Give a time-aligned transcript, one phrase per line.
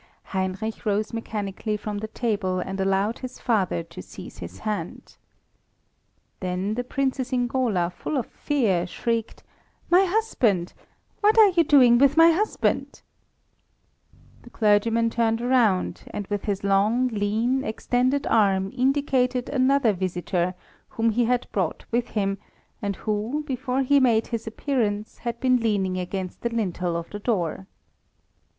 [0.33, 5.15] Heinrich rose mechanically from the table and allowed his father to seize his hand.
[6.39, 9.43] Then the Princess Ingola, full of fear, shrieked:
[9.91, 10.73] "My husband!
[11.19, 13.03] What are you doing with my husband?"
[14.41, 20.55] The clergyman turned round, and with his long, lean, extended arm indicated another visitor
[20.89, 22.39] whom he had brought with him;
[22.81, 27.19] and who, before he made his appearance, had been leaning against the lintel of the
[27.19, 27.67] door.